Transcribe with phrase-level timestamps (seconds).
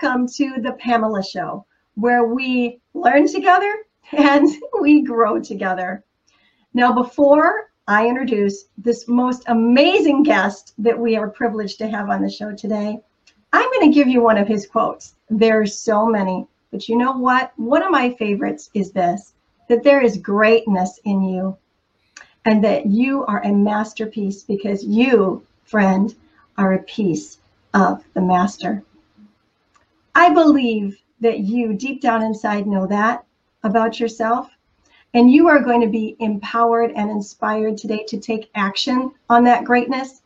[0.00, 3.78] welcome to the Pamela Show, where we learn together
[4.12, 4.48] and
[4.80, 6.04] we grow together.
[6.72, 12.22] Now, before I introduce this most amazing guest that we are privileged to have on
[12.22, 13.00] the show today,
[13.52, 15.14] I'm going to give you one of his quotes.
[15.30, 17.52] There's so many, but you know what?
[17.56, 19.32] One of my favorites is this
[19.68, 21.56] that there is greatness in you
[22.44, 26.14] and that you are a masterpiece because you, friend,
[26.56, 27.38] are a piece
[27.74, 28.84] of the master.
[30.18, 33.24] I believe that you deep down inside know that
[33.62, 34.50] about yourself.
[35.14, 39.62] And you are going to be empowered and inspired today to take action on that
[39.62, 40.22] greatness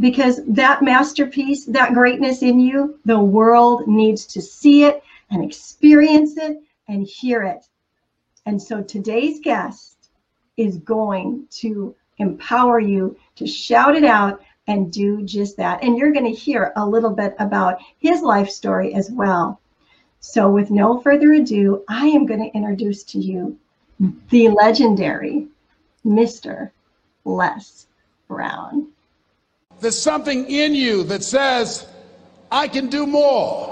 [0.00, 6.38] because that masterpiece, that greatness in you, the world needs to see it and experience
[6.38, 7.66] it and hear it.
[8.46, 10.08] And so today's guest
[10.56, 15.82] is going to empower you to shout it out and do just that.
[15.82, 19.60] And you're going to hear a little bit about his life story as well.
[20.20, 23.58] So, with no further ado, I am going to introduce to you
[24.30, 25.48] the legendary
[26.04, 26.70] Mr.
[27.24, 27.86] Les
[28.26, 28.88] Brown.
[29.80, 31.86] There's something in you that says,
[32.50, 33.70] I can do more.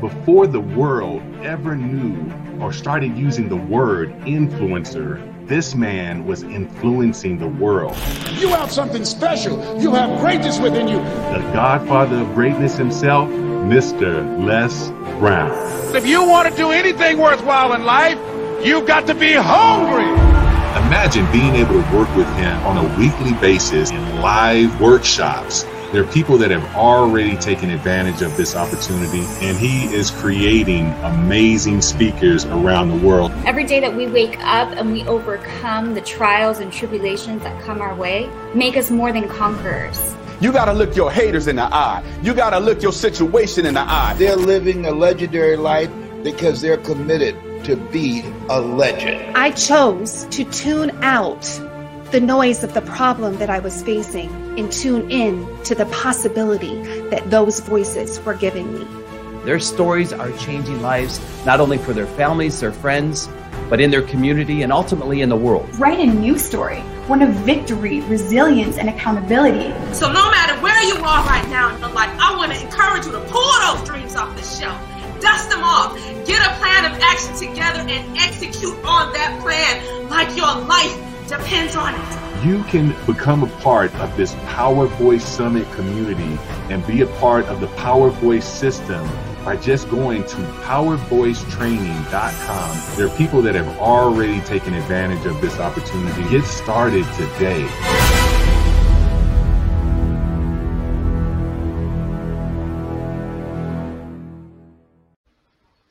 [0.00, 7.38] Before the world ever knew or started using the word influencer, this man was influencing
[7.38, 7.96] the world.
[8.32, 9.80] You have something special.
[9.80, 10.98] You have greatness within you.
[10.98, 14.44] The godfather of greatness himself, Mr.
[14.44, 15.96] Les Brown.
[15.96, 18.18] If you want to do anything worthwhile in life,
[18.64, 20.04] you've got to be hungry.
[20.86, 26.02] Imagine being able to work with him on a weekly basis in live workshops there
[26.02, 31.80] are people that have already taken advantage of this opportunity, and he is creating amazing
[31.80, 33.32] speakers around the world.
[33.46, 37.80] Every day that we wake up and we overcome the trials and tribulations that come
[37.80, 40.14] our way, make us more than conquerors.
[40.42, 42.04] You got to look your haters in the eye.
[42.22, 44.14] You got to look your situation in the eye.
[44.18, 45.90] They're living a legendary life
[46.22, 47.34] because they're committed
[47.64, 49.36] to be a legend.
[49.38, 51.42] I chose to tune out
[52.10, 56.82] the noise of the problem that I was facing and tune in to the possibility
[57.10, 58.86] that those voices were giving me.
[59.44, 63.28] Their stories are changing lives, not only for their families, their friends,
[63.70, 65.68] but in their community and ultimately in the world.
[65.78, 69.72] Write a new story, one of victory, resilience, and accountability.
[69.94, 73.06] So, no matter where you are right now in your life, I want to encourage
[73.06, 74.80] you to pull those dreams off the shelf,
[75.20, 75.96] dust them off,
[76.26, 80.96] get a plan of action together, and execute on that plan like your life
[81.28, 82.27] depends on it.
[82.44, 86.38] You can become a part of this Power Voice Summit community
[86.70, 89.08] and be a part of the Power Voice system
[89.44, 92.96] by just going to powervoicetraining.com.
[92.96, 96.22] There are people that have already taken advantage of this opportunity.
[96.30, 97.66] Get started today.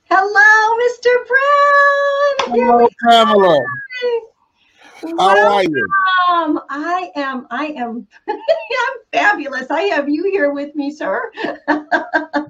[0.10, 1.12] Hello, Mr.
[1.28, 2.36] Brown.
[2.56, 3.60] Hello, Pamela.
[5.18, 5.88] How are you?
[6.32, 9.72] Um, I am, I am, I'm fabulous.
[9.72, 11.32] I have you here with me, sir.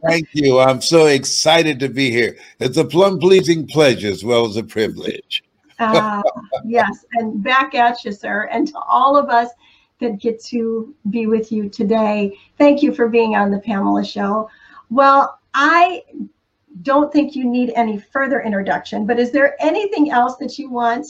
[0.08, 0.60] Thank you.
[0.60, 2.38] I'm so excited to be here.
[2.60, 5.44] It's a plum pleasing pleasure as well as a privilege.
[5.80, 6.24] uh,
[6.66, 8.50] yes, and back at you, sir.
[8.52, 9.50] And to all of us
[10.00, 14.50] that get to be with you today, thank you for being on the Pamela Show.
[14.90, 16.04] Well, I
[16.82, 21.08] don't think you need any further introduction, but is there anything else that you want?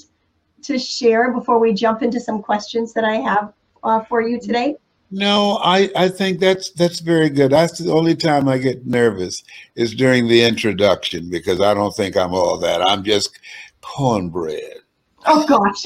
[0.63, 3.53] To share before we jump into some questions that I have
[3.83, 4.75] uh, for you today?
[5.09, 7.51] No, I, I think that's that's very good.
[7.51, 9.43] That's the only time I get nervous
[9.75, 12.81] is during the introduction because I don't think I'm all that.
[12.81, 13.39] I'm just
[13.81, 14.79] cornbread.
[15.25, 15.85] Oh gosh.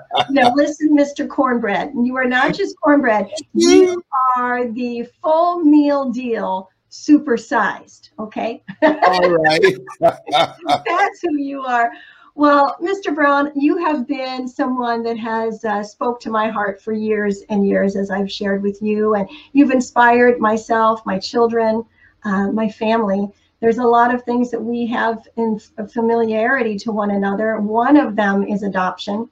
[0.30, 1.28] now listen, Mr.
[1.28, 1.92] Cornbread.
[1.94, 3.30] You are not just cornbread.
[3.54, 4.02] You
[4.36, 8.10] are the full meal deal supersized.
[8.18, 8.62] Okay.
[8.82, 9.76] All right.
[10.00, 11.90] That's who you are.
[12.34, 13.14] Well, Mr.
[13.14, 17.66] Brown, you have been someone that has uh, spoke to my heart for years and
[17.66, 21.84] years, as I've shared with you, and you've inspired myself, my children,
[22.24, 23.28] uh, my family.
[23.60, 25.60] There's a lot of things that we have in
[25.92, 27.58] familiarity to one another.
[27.60, 29.28] One of them is adoption,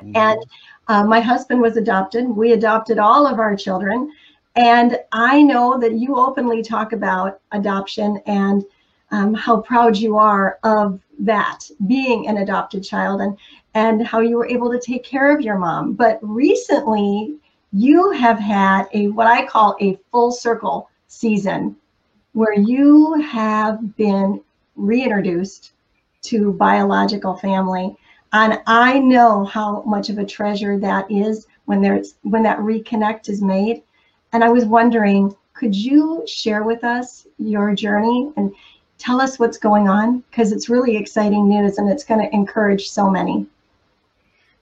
[0.00, 0.16] mm-hmm.
[0.16, 0.38] and
[0.86, 2.28] uh, my husband was adopted.
[2.28, 4.12] We adopted all of our children,
[4.54, 8.64] and I know that you openly talk about adoption and
[9.12, 13.38] um, how proud you are of that being an adopted child and
[13.74, 15.92] and how you were able to take care of your mom.
[15.92, 17.36] But recently
[17.72, 21.76] you have had a what i call a full circle season
[22.32, 24.42] where you have been
[24.76, 25.72] reintroduced
[26.22, 27.94] to biological family.
[28.32, 33.28] And i know how much of a treasure that is when there's when that reconnect
[33.28, 33.82] is made.
[34.32, 38.52] And i was wondering could you share with us your journey and
[39.02, 40.22] tell us what's going on?
[40.30, 43.46] Because it's really exciting news and it's going to encourage so many.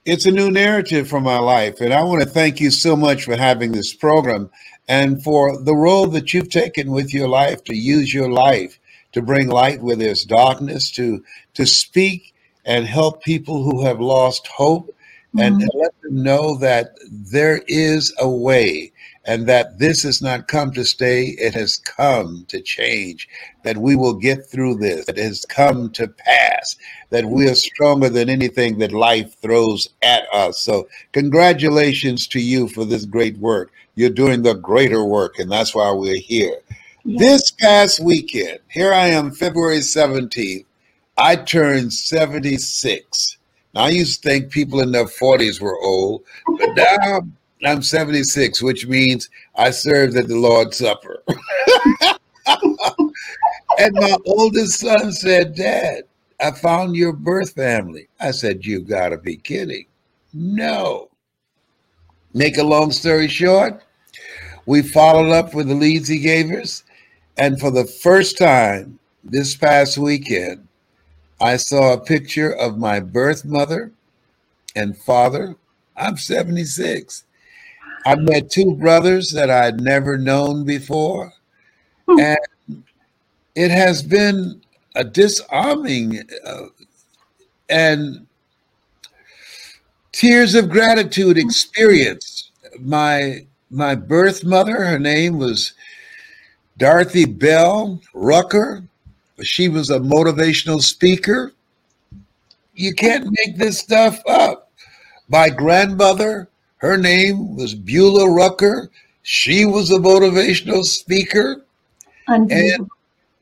[0.03, 1.79] It's a new narrative for my life.
[1.79, 4.49] And I want to thank you so much for having this program
[4.87, 8.79] and for the role that you've taken with your life to use your life
[9.11, 11.23] to bring light where there's darkness, to,
[11.53, 12.33] to speak
[12.65, 14.95] and help people who have lost hope
[15.37, 15.61] and, Mhm.
[15.61, 18.91] and let them know that there is a way
[19.25, 23.29] and that this has not come to stay, it has come to change,
[23.63, 26.75] that we will get through this, it has come to pass,
[27.11, 30.59] that we are stronger than anything that life throws at us.
[30.59, 33.71] So, congratulations to you for this great work.
[33.95, 36.57] You're doing the greater work, and that's why we're here.
[37.05, 40.65] This past weekend, here I am, February 17th,
[41.17, 43.37] I turned 76.
[43.73, 46.23] Now, I used to think people in their 40s were old,
[46.57, 47.21] but now
[47.63, 51.23] I'm 76, which means I served at the Lord's Supper.
[53.77, 56.03] and my oldest son said, Dad,
[56.39, 58.07] I found your birth family.
[58.19, 59.85] I said, You gotta be kidding.
[60.33, 61.09] No.
[62.33, 63.83] Make a long story short,
[64.65, 66.83] we followed up with the leads he gave us.
[67.37, 70.67] And for the first time this past weekend,
[71.39, 73.91] I saw a picture of my birth mother
[74.75, 75.55] and father.
[75.97, 77.25] I'm 76.
[78.05, 81.33] I met two brothers that I'd never known before.
[82.07, 82.37] And
[83.55, 84.61] it has been
[84.95, 86.65] a disarming uh,
[87.69, 88.25] and
[90.11, 92.51] tears of gratitude experience.
[92.79, 95.73] My my birth mother, her name was
[96.77, 98.83] Dorothy Bell Rucker.
[99.41, 101.53] She was a motivational speaker.
[102.75, 104.71] You can't make this stuff up.
[105.29, 106.49] My grandmother,
[106.81, 108.89] her name was Beulah Rucker.
[109.21, 111.63] She was a motivational speaker
[112.27, 112.89] and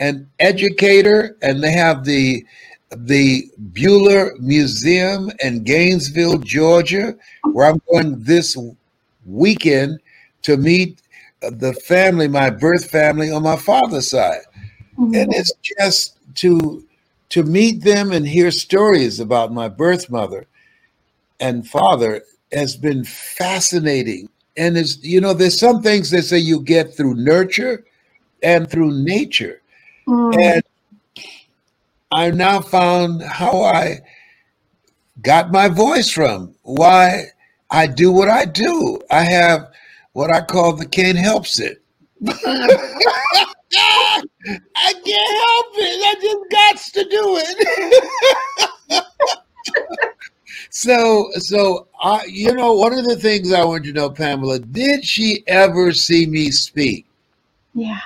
[0.02, 2.46] an educator, and they have the
[2.92, 7.16] the Beulah Museum in Gainesville, Georgia,
[7.54, 8.58] where I'm going this
[9.26, 10.00] weekend
[10.42, 11.02] to meet
[11.40, 14.42] the family, my birth family on my father's side.
[14.98, 16.84] And it's just to
[17.30, 20.46] to meet them and hear stories about my birth mother
[21.40, 24.30] and father has been fascinating.
[24.58, 27.86] And it's you know, there's some things they say you get through nurture
[28.44, 29.62] and through nature.
[30.08, 30.40] Mm.
[30.40, 30.64] And
[32.12, 34.00] I've now found how I
[35.22, 37.26] got my voice from, why
[37.70, 39.00] I do what I do.
[39.12, 39.70] I have
[40.14, 41.84] what I call the can't helps it.
[42.26, 42.34] I
[44.94, 46.02] can't help it.
[46.06, 48.06] I just got to do it.
[50.70, 55.04] so, so I, you know, one of the things I want to know, Pamela, did
[55.06, 57.06] she ever see me speak?
[57.74, 58.00] Yeah.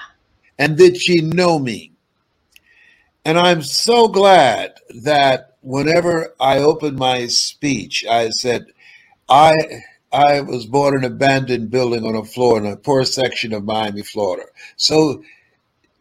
[0.60, 1.92] And did she know me?
[3.25, 8.65] And I'm so glad that whenever I opened my speech, I said,
[9.29, 9.53] I
[10.12, 13.63] I was born in an abandoned building on a floor in a poor section of
[13.63, 14.43] Miami, Florida.
[14.75, 15.24] So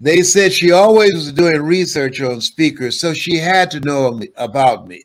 [0.00, 4.86] they said she always was doing research on speakers, so she had to know about
[4.86, 5.04] me.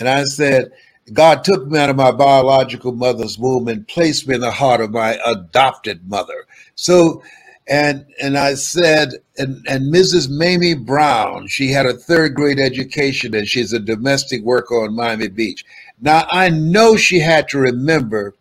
[0.00, 0.72] And I said,
[1.12, 4.80] God took me out of my biological mother's womb and placed me in the heart
[4.80, 6.46] of my adopted mother.
[6.74, 7.22] So
[7.66, 10.30] and and I said, and, and Mrs.
[10.30, 15.28] Mamie Brown, she had a third grade education and she's a domestic worker on Miami
[15.28, 15.64] Beach.
[16.00, 18.34] Now I know she had to remember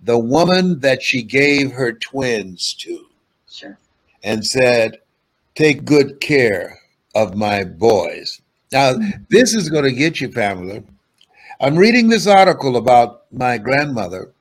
[0.00, 3.06] the woman that she gave her twins to
[3.50, 3.78] Sure.
[4.22, 4.98] and said,
[5.54, 6.78] Take good care
[7.16, 8.40] of my boys.
[8.70, 9.22] Now, mm-hmm.
[9.28, 10.82] this is going to get you, Pamela.
[11.60, 14.32] I'm reading this article about my grandmother,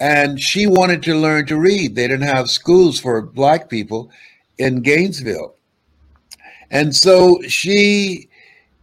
[0.00, 1.94] and she wanted to learn to read.
[1.94, 4.10] They didn't have schools for black people
[4.56, 5.56] in Gainesville.
[6.70, 8.30] And so she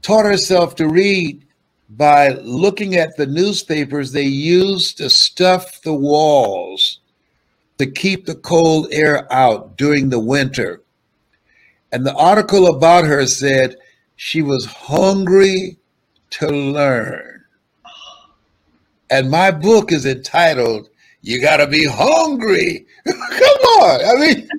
[0.04, 1.44] taught herself to read
[1.90, 7.00] by looking at the newspapers they used to stuff the walls
[7.80, 10.84] to keep the cold air out during the winter.
[11.92, 13.78] And the article about her said
[14.18, 15.80] she was hungry
[16.32, 17.44] to learn.
[19.10, 20.90] And my book is entitled,
[21.22, 22.86] You Gotta Be Hungry.
[23.06, 24.06] Come on.
[24.06, 24.50] I mean,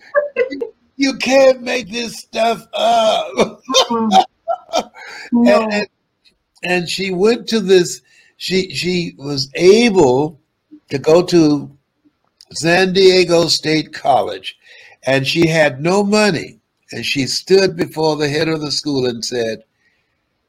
[0.96, 3.62] you can't make this stuff up.
[5.30, 5.62] No.
[5.62, 5.86] and, and,
[6.62, 8.02] and she went to this,
[8.36, 10.40] she she was able
[10.90, 11.70] to go to
[12.52, 14.58] Savannah State College,
[15.04, 16.60] and she had no money.
[16.92, 19.64] And she stood before the head of the school and said,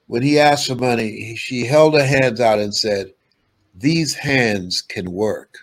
[0.07, 3.13] when he asked for money, she held her hands out and said,
[3.75, 5.57] These hands can work.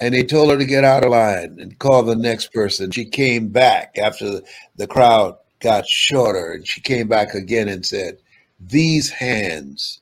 [0.00, 2.90] and he told her to get out of line and call the next person.
[2.90, 4.40] She came back after
[4.76, 8.18] the, crowd got shorter, and she came back again and said,
[8.60, 10.00] These hands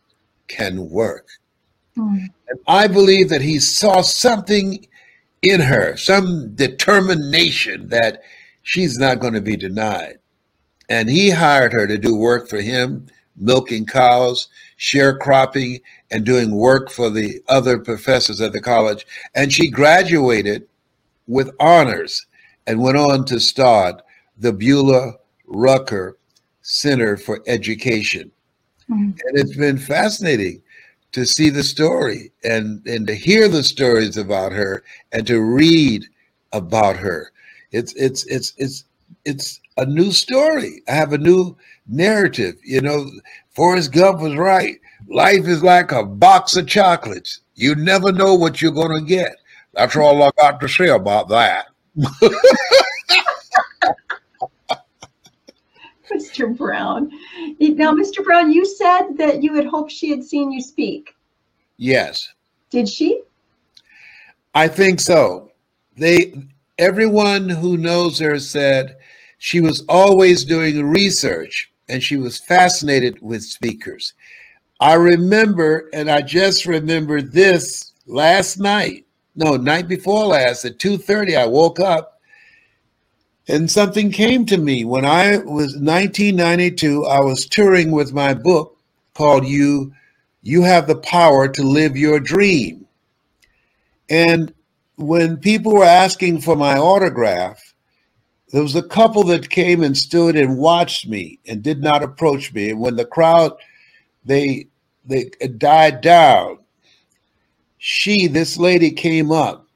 [0.49, 1.29] can work.
[1.97, 2.29] Mm.
[2.49, 4.87] And I believe that he saw something
[5.43, 8.23] in her, some determination that
[8.63, 10.19] she's not going to be denied.
[10.89, 16.91] And he hired her to do work for him, milking cows, sharecropping, and doing work
[16.91, 19.07] for the other professors at the college.
[19.35, 20.67] And she graduated
[21.27, 22.27] with honors
[22.67, 24.03] and went on to start
[24.39, 25.15] the Beulah
[25.47, 26.19] Rucker
[26.63, 28.31] Center for Education.
[28.91, 29.19] Mm.
[29.25, 30.63] And it's been fascinating
[31.13, 36.05] to see the story and, and to hear the stories about her and to read
[36.53, 37.33] about her.
[37.73, 38.85] It's it's it's it's
[39.25, 40.83] it's a new story.
[40.89, 42.57] I have a new narrative.
[42.65, 43.11] You know,
[43.51, 44.77] Forrest Gump was right.
[45.09, 47.41] Life is like a box of chocolates.
[47.55, 49.37] You never know what you're going to get.
[49.75, 51.67] That's all I got to say about that.
[56.13, 56.57] Mr.
[56.57, 57.11] Brown.
[57.61, 58.25] Now, Mr.
[58.25, 61.15] Brown, you said that you had hoped she had seen you speak.
[61.79, 62.33] Yes,
[62.71, 63.23] Did she?
[64.55, 65.51] I think so.
[65.97, 66.35] They
[66.79, 68.97] everyone who knows her said
[69.39, 74.15] she was always doing research and she was fascinated with speakers.
[74.81, 79.07] I remember, and I just remember this last night.
[79.35, 82.21] No, night before last at 2:30, I woke up
[83.49, 84.85] and something came to me.
[84.85, 88.77] When I was 1992, I was touring with my book
[89.15, 89.93] called You
[90.43, 92.87] You Have the Power to Live Your Dream.
[94.09, 94.53] And
[94.97, 97.75] when people were asking for my autograph,
[98.53, 102.53] there was a couple that came and stood and watched me and did not approach
[102.55, 102.71] me.
[102.71, 103.53] And when the crowd
[104.25, 104.69] they
[105.05, 106.59] they died down,
[107.79, 109.67] she, this lady, came up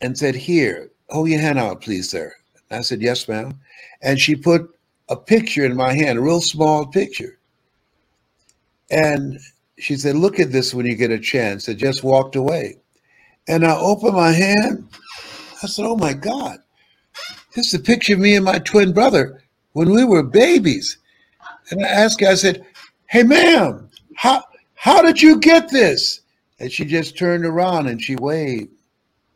[0.00, 2.32] and said, "Here, hold your hand out, please, sir."
[2.70, 3.60] I said, "Yes, ma'am."
[4.02, 4.70] And she put
[5.08, 7.38] a picture in my hand, a real small picture.
[8.90, 9.38] And
[9.78, 12.76] she said, "Look at this when you get a chance." And just walked away.
[13.48, 14.88] And I opened my hand.
[15.62, 16.58] I said, "Oh my God,
[17.54, 20.98] this is a picture of me and my twin brother when we were babies."
[21.70, 22.64] And I asked her, I said,
[23.06, 26.20] "Hey, ma'am, how how did you get this?"
[26.58, 28.70] And she just turned around and she waved.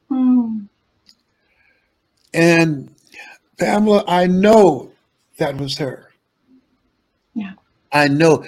[0.09, 0.61] Hmm.
[2.33, 2.95] And
[3.59, 4.91] Pamela, I know
[5.39, 6.11] that was her.
[7.35, 7.53] Yeah.
[7.93, 8.45] I know.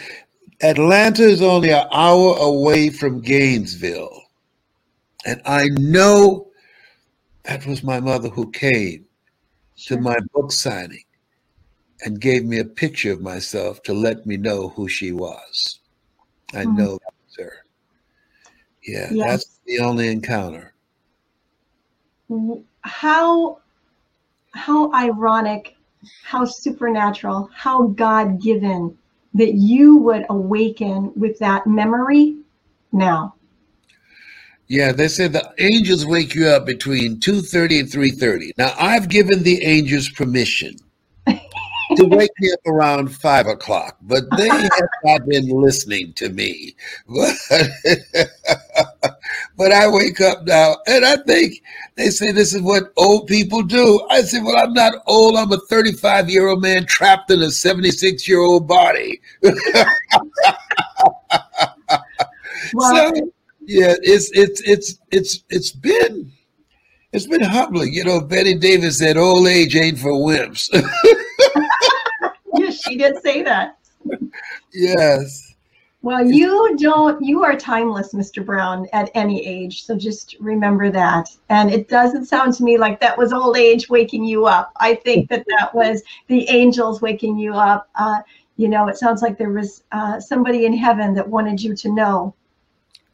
[0.62, 4.21] Atlanta is only an hour away from Gainesville.
[5.24, 6.48] And I know
[7.44, 9.06] that was my mother who came
[9.86, 11.04] to my book signing
[12.04, 15.80] and gave me a picture of myself to let me know who she was.
[16.54, 16.76] I Mhm.
[16.76, 17.52] know that was her.
[18.86, 19.30] Yeah, Yes.
[19.30, 20.74] that's the only encounter.
[22.82, 23.58] How
[24.52, 25.76] how ironic,
[26.24, 28.96] how supernatural, how God-given
[29.34, 32.36] that you would awaken with that memory
[32.92, 33.34] now.
[34.72, 38.52] Yeah, they said the angels wake you up between 2:30 and 3:30.
[38.56, 40.76] Now I've given the angels permission
[41.26, 46.74] to wake me up around five o'clock, but they have not been listening to me.
[47.06, 47.36] But,
[49.58, 51.62] but I wake up now and I think
[51.96, 54.06] they say this is what old people do.
[54.08, 57.50] I say, Well, I'm not old, I'm a 35 year old man trapped in a
[57.50, 59.20] 76 year old body.
[62.74, 63.32] Well, so
[63.72, 66.30] yeah, it's it's it's it's it's been
[67.12, 67.92] it's been humbling.
[67.92, 70.68] You know, Bette Davis said old age ain't for wimps.
[72.58, 73.78] yes, she did say that.
[74.74, 75.54] yes.
[76.02, 78.44] Well, you don't, you are timeless, Mr.
[78.44, 79.84] Brown, at any age.
[79.84, 81.28] So just remember that.
[81.48, 84.72] And it doesn't sound to me like that was old age waking you up.
[84.80, 87.88] I think that that was the angels waking you up.
[87.94, 88.18] Uh,
[88.56, 91.92] you know, it sounds like there was uh, somebody in heaven that wanted you to
[91.92, 92.34] know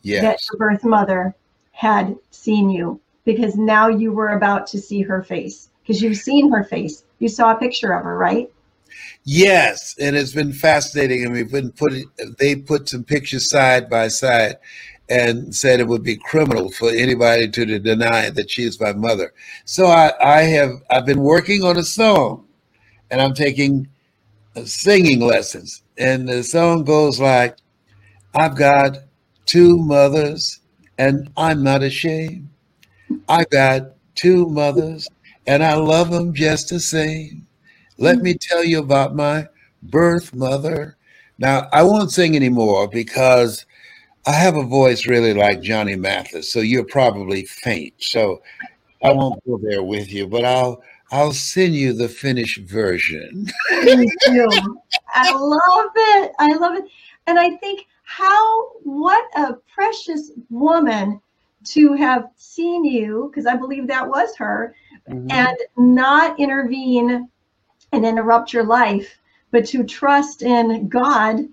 [0.04, 1.34] that your birth mother
[1.72, 6.50] had seen you because now you were about to see her face because you've seen
[6.50, 7.04] her face.
[7.18, 8.50] You saw a picture of her, right?
[9.24, 11.24] Yes, and it's been fascinating.
[11.24, 14.56] And we've been putting they put some pictures side by side
[15.08, 19.32] and said it would be criminal for anybody to deny that she is my mother.
[19.64, 22.46] So I, I have I've been working on a song
[23.10, 23.88] and I'm taking
[24.56, 25.82] uh, singing lessons.
[25.96, 27.56] And the song goes like,
[28.34, 28.98] I've got
[29.48, 30.60] two mothers
[30.98, 32.48] and I'm not ashamed.
[33.28, 35.08] I got two mothers
[35.46, 37.46] and I love them just the same.
[37.96, 39.48] Let me tell you about my
[39.82, 40.96] birth mother.
[41.38, 43.64] Now, I won't sing anymore because
[44.26, 47.94] I have a voice really like Johnny Mathis, so you're probably faint.
[47.98, 48.42] So
[49.02, 53.46] I won't go there with you, but I'll I'll send you the finished version.
[55.14, 56.32] I love it.
[56.38, 56.84] I love it.
[57.26, 61.20] And I think how what a precious woman
[61.62, 64.74] to have seen you, because I believe that was her,
[65.10, 65.30] Mhm.
[65.30, 67.28] and not intervene
[67.92, 71.46] and interrupt your life, but to trust in God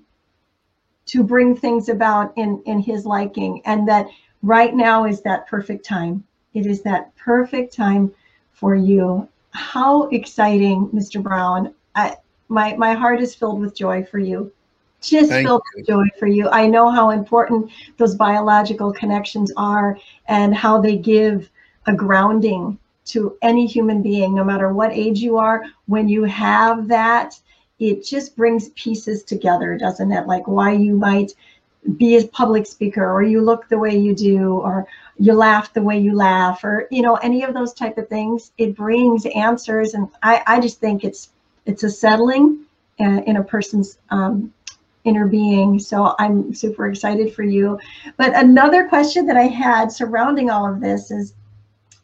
[1.08, 4.08] to bring things about in in his liking and that
[4.42, 6.24] right now is that perfect time.
[6.54, 8.14] It is that perfect time
[8.54, 9.28] for you.
[9.52, 11.74] How exciting mr brown.
[11.96, 12.16] I,
[12.48, 14.54] my my heart is filled with joy for you
[15.10, 16.50] just Thank filled with joy for you.
[16.50, 19.98] I know how important those biological connections are
[20.28, 21.50] and how they give
[21.88, 25.64] a grounding to any human being no matter what age you are.
[25.86, 27.40] When you have that
[27.80, 30.28] it just brings pieces together, doesn't it?
[30.28, 31.34] Like why you might
[31.98, 35.82] be a public speaker or you look the way you do or you laugh the
[35.82, 38.52] way you laugh or you know any of those type of things.
[38.58, 41.30] It brings answers and i, I just think it's
[41.66, 42.66] it's a settling
[43.00, 44.52] uh, in a person's um,
[45.06, 45.80] inner being.
[45.80, 47.80] So i'm super excited for you.
[48.18, 51.34] But another question that i had surrounding all of this is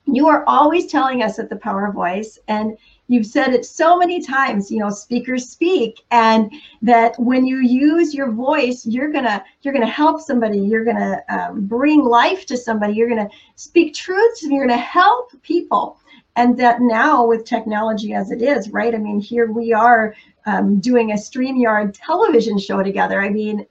[0.05, 2.77] you are always telling us at the power of voice and
[3.11, 8.13] you've said it so many times you know speakers speak and that when you use
[8.13, 12.93] your voice you're gonna you're gonna help somebody you're gonna um, bring life to somebody
[12.93, 15.97] you're gonna speak truths and you're gonna help people.
[16.37, 18.95] And that now with technology as it is right?
[18.95, 23.65] I mean here we are um, doing a streamyard television show together i mean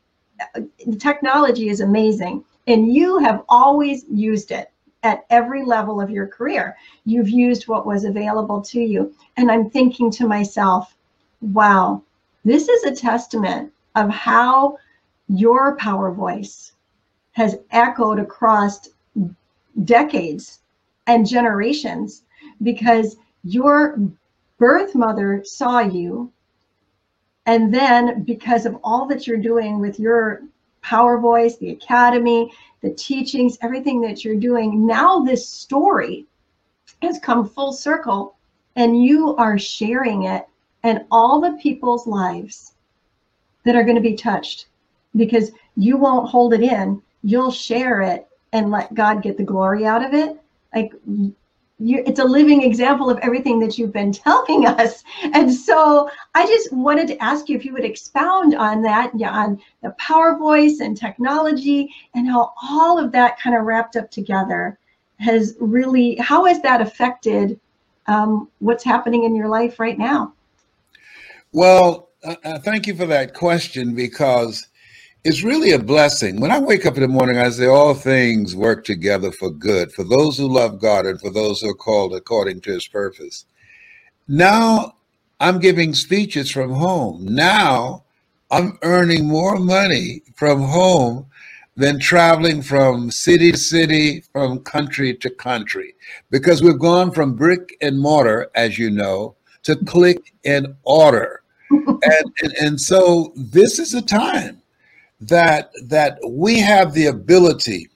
[0.86, 4.70] the technology is amazing and you have always used it
[5.02, 6.76] at every level of your career.
[7.04, 9.14] You've used what was available to you.
[9.36, 10.94] And I'm thinking to myself,
[11.40, 12.02] wow,
[12.44, 14.78] this is a testament of how
[15.28, 16.72] your power voice
[17.32, 18.88] has echoed across
[19.84, 20.60] decades
[21.06, 22.22] and generations
[22.62, 23.98] because your
[24.58, 26.30] birth mother saw you.
[27.46, 30.42] And then, because of all that you're doing with your
[30.82, 34.86] power voice, the academy, the teachings, everything that you're doing.
[34.86, 36.26] Now, this story
[37.02, 38.36] has come full circle,
[38.76, 40.46] and you are sharing it,
[40.82, 42.74] and all the people's lives
[43.64, 44.66] that are going to be touched
[45.16, 49.86] because you won't hold it in, you'll share it and let God get the glory
[49.86, 50.40] out of it.
[50.74, 50.92] Like,
[51.80, 55.02] you, it's a living example of everything that you've been telling us.
[55.22, 59.30] And so I just wanted to ask you if you would expound on that, yeah,
[59.30, 64.10] on the power voice and technology and how all of that kind of wrapped up
[64.10, 64.78] together
[65.18, 67.58] has really, how has that affected
[68.06, 70.34] um, what's happening in your life right now?
[71.52, 74.68] Well, uh, uh, thank you for that question because
[75.24, 76.40] it's really a blessing.
[76.40, 79.92] When I wake up in the morning, I say, All things work together for good
[79.92, 83.44] for those who love God and for those who are called according to his purpose.
[84.28, 84.96] Now
[85.38, 87.26] I'm giving speeches from home.
[87.26, 88.04] Now
[88.50, 91.26] I'm earning more money from home
[91.76, 95.94] than traveling from city to city, from country to country,
[96.30, 101.42] because we've gone from brick and mortar, as you know, to click and order.
[101.70, 104.60] and, and, and so this is a time
[105.20, 107.88] that that we have the ability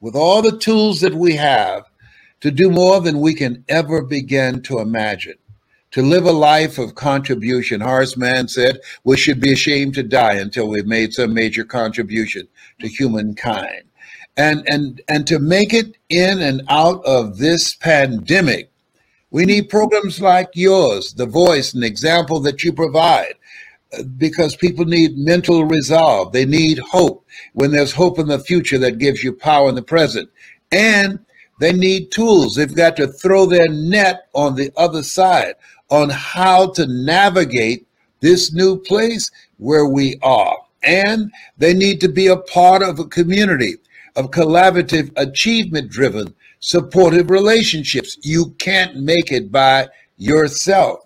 [0.00, 1.84] with all the tools that we have
[2.40, 5.36] to do more than we can ever begin to imagine.
[5.92, 7.80] To live a life of contribution.
[7.80, 12.48] Horace mann said we should be ashamed to die until we've made some major contribution
[12.80, 13.84] to humankind.
[14.36, 18.70] And and and to make it in and out of this pandemic
[19.34, 23.34] we need programs like yours the voice and example that you provide
[24.16, 26.32] because people need mental resolve.
[26.32, 29.82] They need hope when there's hope in the future that gives you power in the
[29.82, 30.30] present.
[30.72, 31.18] And
[31.60, 32.54] they need tools.
[32.54, 35.54] They've got to throw their net on the other side
[35.90, 37.86] on how to navigate
[38.20, 40.56] this new place where we are.
[40.82, 43.76] And they need to be a part of a community
[44.16, 48.18] of collaborative, achievement driven, supportive relationships.
[48.22, 51.03] You can't make it by yourself.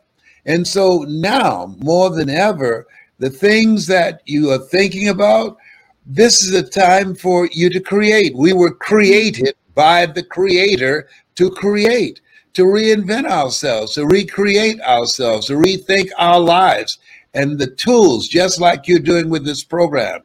[0.48, 2.87] And so now, more than ever,
[3.18, 5.58] the things that you are thinking about,
[6.06, 8.34] this is a time for you to create.
[8.34, 12.22] We were created by the Creator to create,
[12.54, 16.98] to reinvent ourselves, to recreate ourselves, to rethink our lives.
[17.34, 20.22] And the tools, just like you're doing with this program,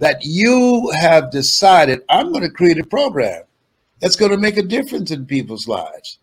[0.00, 3.44] that you have decided, I'm going to create a program
[4.00, 6.18] that's going to make a difference in people's lives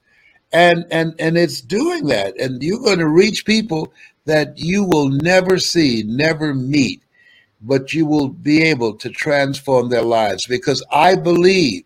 [0.51, 3.91] and and and it's doing that and you're going to reach people
[4.25, 7.01] that you will never see never meet
[7.61, 11.83] but you will be able to transform their lives because I believe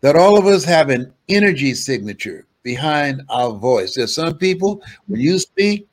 [0.00, 3.94] that all of us have an energy signature behind our voice.
[3.94, 5.88] There's some people, when you speak,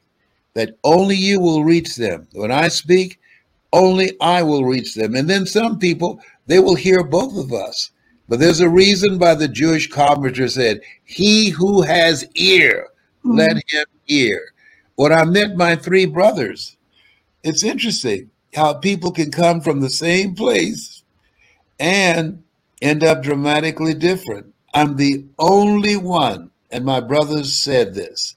[0.53, 2.27] that only you will reach them.
[2.33, 3.19] When I speak,
[3.73, 5.15] only I will reach them.
[5.15, 7.91] And then some people, they will hear both of us.
[8.27, 12.87] But there's a reason why the Jewish carpenter said, He who has ear,
[13.19, 13.37] mm-hmm.
[13.37, 14.53] let him hear.
[14.95, 16.77] When I met my three brothers,
[17.43, 21.03] it's interesting how people can come from the same place
[21.79, 22.41] and
[22.81, 24.53] end up dramatically different.
[24.73, 28.35] I'm the only one, and my brothers said this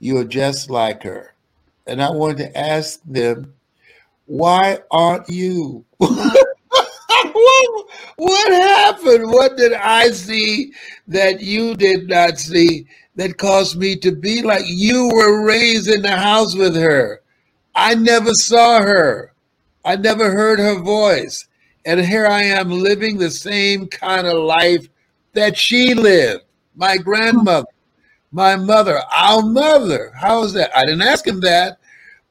[0.00, 1.34] you're just like her.
[1.86, 3.54] And I wanted to ask them,
[4.26, 5.84] why aren't you?
[8.18, 9.30] what, happened?
[9.30, 10.72] What did I see
[11.06, 16.02] that you did not see that caused me to be like you were raised in
[16.02, 17.22] the house with her?
[17.76, 19.32] I never saw her.
[19.84, 21.46] I never heard her voice.
[21.86, 24.88] And here I am living the same kind of life
[25.34, 26.42] that she lived.
[26.74, 27.68] My grandmother,
[28.32, 30.12] my mother, our mother.
[30.14, 30.76] How is that?
[30.76, 31.78] I didn't ask him that,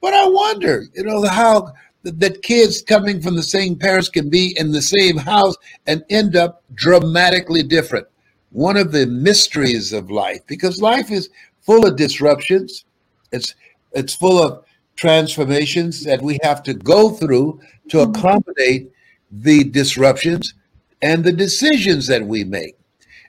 [0.02, 1.74] but I wonder, you know, how
[2.12, 6.36] that kids coming from the same parents can be in the same house and end
[6.36, 8.08] up dramatically different.
[8.52, 11.30] One of the mysteries of life, because life is
[11.62, 12.86] full of disruptions.
[13.32, 13.56] It's
[13.94, 14.64] it's full of
[14.96, 18.12] transformations that we have to go through to mm-hmm.
[18.12, 18.92] accommodate
[19.32, 20.54] the disruptions
[21.02, 22.76] and the decisions that we make.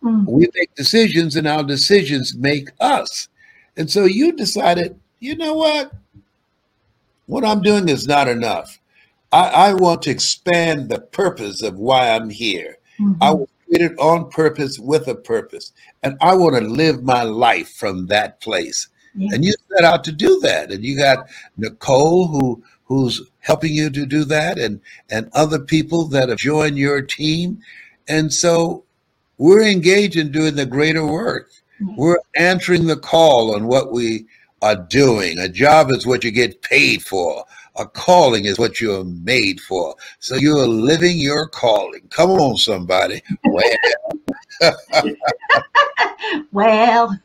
[0.02, 0.26] Mm.
[0.26, 3.28] We make decisions, and our decisions make us.
[3.76, 5.92] And so you decided, you know what?
[7.28, 8.78] What I'm doing is not enough.
[9.32, 12.78] I, I want to expand the purpose of why I'm here.
[12.98, 13.22] Mm-hmm.
[13.22, 17.74] I was created on purpose with a purpose, and I want to live my life
[17.74, 18.88] from that place.
[19.14, 19.34] Yeah.
[19.34, 20.72] And you set out to do that.
[20.72, 26.06] And you got Nicole who who's helping you to do that and and other people
[26.06, 27.60] that have joined your team.
[28.08, 28.84] And so
[29.36, 31.50] we're engaged in doing the greater work.
[31.80, 31.96] Mm-hmm.
[31.96, 34.26] We're answering the call on what we
[34.62, 35.38] are doing.
[35.38, 37.44] A job is what you get paid for.
[37.76, 39.94] A calling is what you're made for.
[40.18, 42.08] So you're living your calling.
[42.10, 43.22] Come on, somebody.
[43.44, 43.76] Well,
[46.52, 47.18] well,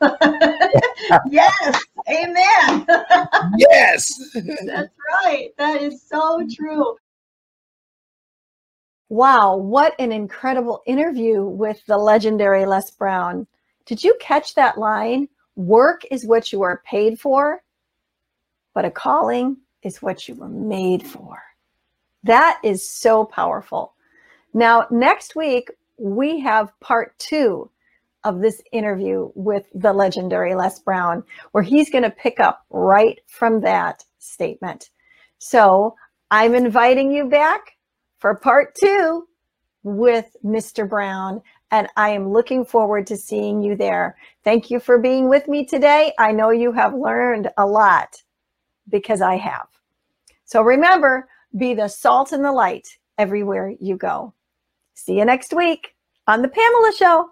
[1.28, 2.86] yes, amen.
[3.58, 4.92] yes, that's
[5.24, 5.50] right.
[5.58, 6.96] That is so true.
[9.08, 13.46] Wow, what an incredible interview with the legendary Les Brown.
[13.86, 15.28] Did you catch that line?
[15.56, 17.62] Work is what you are paid for,
[18.74, 21.40] but a calling is what you were made for.
[22.24, 23.94] That is so powerful.
[24.52, 27.70] Now, next week, we have part two
[28.24, 33.20] of this interview with the legendary Les Brown, where he's going to pick up right
[33.26, 34.90] from that statement.
[35.38, 35.94] So
[36.30, 37.76] I'm inviting you back
[38.18, 39.28] for part two
[39.82, 40.88] with Mr.
[40.88, 41.42] Brown,
[41.74, 44.16] and I am looking forward to seeing you there.
[44.44, 46.12] Thank you for being with me today.
[46.20, 48.22] I know you have learned a lot
[48.88, 49.66] because I have.
[50.44, 52.86] So remember, be the salt and the light
[53.18, 54.34] everywhere you go.
[54.94, 55.96] See you next week
[56.28, 57.30] on The Pamela Show.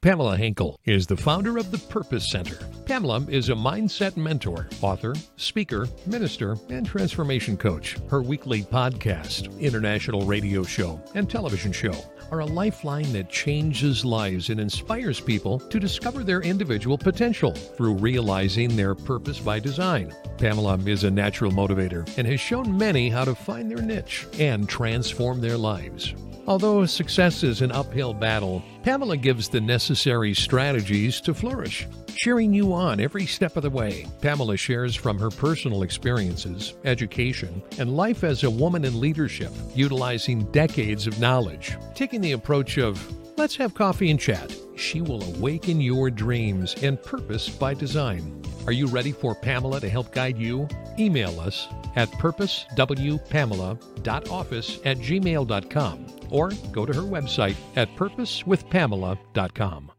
[0.00, 2.58] Pamela Henkel is the founder of the Purpose Center.
[2.86, 7.96] Pamela is a mindset mentor, author, speaker, minister, and transformation coach.
[8.10, 11.94] Her weekly podcast, international radio show, and television show
[12.30, 17.94] are a lifeline that changes lives and inspires people to discover their individual potential through
[17.94, 20.14] realizing their purpose by design.
[20.36, 24.68] Pamela is a natural motivator and has shown many how to find their niche and
[24.68, 26.14] transform their lives.
[26.46, 32.74] Although success is an uphill battle, Pamela gives the necessary strategies to flourish, cheering you
[32.74, 34.06] on every step of the way.
[34.20, 40.44] Pamela shares from her personal experiences, education, and life as a woman in leadership, utilizing
[40.52, 43.02] decades of knowledge, taking the approach of
[43.38, 44.54] let's have coffee and chat.
[44.76, 48.42] She will awaken your dreams and purpose by design.
[48.66, 50.68] Are you ready for Pamela to help guide you?
[50.98, 59.90] Email us at purposewpamela.office at gmail.com or go to her website at purposewithpamela.com.